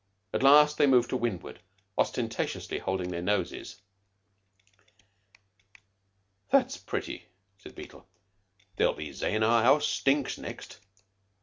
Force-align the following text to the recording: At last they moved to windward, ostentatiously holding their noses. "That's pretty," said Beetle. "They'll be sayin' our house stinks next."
At 0.33 0.41
last 0.41 0.79
they 0.79 0.87
moved 0.87 1.11
to 1.11 1.15
windward, 1.15 1.61
ostentatiously 1.95 2.79
holding 2.79 3.09
their 3.09 3.21
noses. 3.21 3.83
"That's 6.49 6.75
pretty," 6.77 7.25
said 7.59 7.75
Beetle. 7.75 8.07
"They'll 8.77 8.95
be 8.95 9.13
sayin' 9.13 9.43
our 9.43 9.61
house 9.61 9.85
stinks 9.85 10.39
next." 10.39 10.79